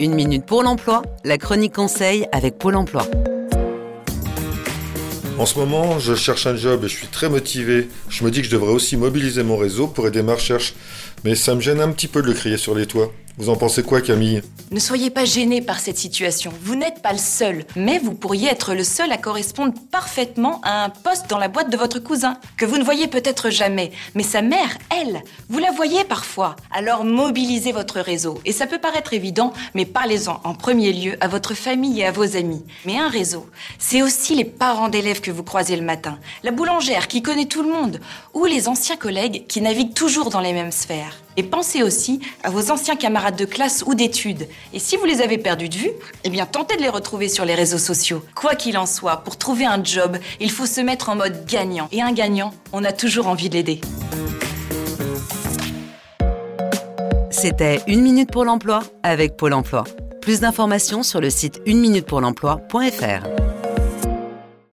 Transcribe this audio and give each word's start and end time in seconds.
Une 0.00 0.14
minute 0.14 0.46
pour 0.46 0.62
l'emploi, 0.62 1.02
la 1.24 1.36
chronique 1.36 1.74
conseil 1.74 2.26
avec 2.32 2.56
Pôle 2.56 2.74
emploi. 2.76 3.06
En 5.36 5.44
ce 5.44 5.58
moment, 5.58 5.98
je 5.98 6.14
cherche 6.14 6.46
un 6.46 6.56
job 6.56 6.84
et 6.84 6.88
je 6.88 6.96
suis 6.96 7.06
très 7.06 7.28
motivé. 7.28 7.86
Je 8.08 8.24
me 8.24 8.30
dis 8.30 8.40
que 8.40 8.46
je 8.46 8.50
devrais 8.50 8.72
aussi 8.72 8.96
mobiliser 8.96 9.42
mon 9.42 9.58
réseau 9.58 9.88
pour 9.88 10.06
aider 10.06 10.22
ma 10.22 10.36
recherche. 10.36 10.72
Mais 11.22 11.34
ça 11.34 11.54
me 11.54 11.60
gêne 11.60 11.82
un 11.82 11.90
petit 11.90 12.08
peu 12.08 12.22
de 12.22 12.28
le 12.28 12.32
crier 12.32 12.56
sur 12.56 12.74
les 12.74 12.86
toits. 12.86 13.12
Vous 13.40 13.48
en 13.48 13.56
pensez 13.56 13.82
quoi, 13.82 14.02
Camille? 14.02 14.42
Ne 14.70 14.78
soyez 14.78 15.08
pas 15.08 15.24
gêné 15.24 15.62
par 15.62 15.80
cette 15.80 15.96
situation. 15.96 16.52
Vous 16.62 16.74
n'êtes 16.74 17.00
pas 17.00 17.12
le 17.12 17.18
seul. 17.18 17.64
Mais 17.74 17.98
vous 17.98 18.12
pourriez 18.12 18.50
être 18.50 18.74
le 18.74 18.84
seul 18.84 19.10
à 19.12 19.16
correspondre 19.16 19.72
parfaitement 19.90 20.60
à 20.62 20.84
un 20.84 20.90
poste 20.90 21.30
dans 21.30 21.38
la 21.38 21.48
boîte 21.48 21.70
de 21.70 21.76
votre 21.78 22.00
cousin, 22.00 22.36
que 22.58 22.66
vous 22.66 22.76
ne 22.76 22.84
voyez 22.84 23.06
peut-être 23.06 23.48
jamais. 23.48 23.92
Mais 24.14 24.24
sa 24.24 24.42
mère, 24.42 24.76
elle, 24.94 25.22
vous 25.48 25.58
la 25.58 25.70
voyez 25.70 26.04
parfois. 26.04 26.54
Alors 26.70 27.02
mobilisez 27.02 27.72
votre 27.72 28.00
réseau. 28.00 28.38
Et 28.44 28.52
ça 28.52 28.66
peut 28.66 28.78
paraître 28.78 29.14
évident, 29.14 29.54
mais 29.72 29.86
parlez-en 29.86 30.42
en 30.44 30.52
premier 30.52 30.92
lieu 30.92 31.16
à 31.22 31.28
votre 31.28 31.54
famille 31.54 32.00
et 32.00 32.04
à 32.04 32.12
vos 32.12 32.36
amis. 32.36 32.62
Mais 32.84 32.98
un 32.98 33.08
réseau, 33.08 33.46
c'est 33.78 34.02
aussi 34.02 34.34
les 34.34 34.44
parents 34.44 34.90
d'élèves 34.90 35.22
que 35.22 35.30
vous 35.30 35.44
croisez 35.44 35.76
le 35.76 35.82
matin, 35.82 36.18
la 36.42 36.50
boulangère 36.50 37.08
qui 37.08 37.22
connaît 37.22 37.46
tout 37.46 37.62
le 37.62 37.72
monde, 37.72 38.00
ou 38.34 38.44
les 38.44 38.68
anciens 38.68 38.98
collègues 38.98 39.46
qui 39.46 39.62
naviguent 39.62 39.94
toujours 39.94 40.28
dans 40.28 40.40
les 40.40 40.52
mêmes 40.52 40.72
sphères. 40.72 41.16
Et 41.36 41.42
pensez 41.42 41.82
aussi 41.82 42.20
à 42.42 42.50
vos 42.50 42.70
anciens 42.70 42.96
camarades 42.96 43.36
de 43.36 43.44
classe 43.44 43.84
ou 43.86 43.94
d'études. 43.94 44.48
Et 44.72 44.78
si 44.78 44.96
vous 44.96 45.04
les 45.04 45.22
avez 45.22 45.38
perdus 45.38 45.68
de 45.68 45.76
vue, 45.76 45.90
eh 46.24 46.30
bien 46.30 46.46
tentez 46.46 46.76
de 46.76 46.82
les 46.82 46.88
retrouver 46.88 47.28
sur 47.28 47.44
les 47.44 47.54
réseaux 47.54 47.78
sociaux. 47.78 48.22
Quoi 48.34 48.54
qu'il 48.54 48.76
en 48.76 48.86
soit, 48.86 49.18
pour 49.18 49.36
trouver 49.36 49.64
un 49.64 49.82
job, 49.82 50.18
il 50.40 50.50
faut 50.50 50.66
se 50.66 50.80
mettre 50.80 51.08
en 51.08 51.16
mode 51.16 51.46
gagnant. 51.46 51.88
Et 51.92 52.02
un 52.02 52.12
gagnant, 52.12 52.52
on 52.72 52.84
a 52.84 52.92
toujours 52.92 53.26
envie 53.26 53.48
de 53.48 53.54
l'aider. 53.54 53.80
C'était 57.30 57.80
Une 57.86 58.02
Minute 58.02 58.30
pour 58.30 58.44
l'Emploi 58.44 58.82
avec 59.02 59.36
Pôle 59.36 59.54
Emploi. 59.54 59.84
Plus 60.20 60.40
d'informations 60.40 61.02
sur 61.02 61.20
le 61.20 61.30
site 61.30 61.60
uneminutepourlemploi.fr. 61.64 63.59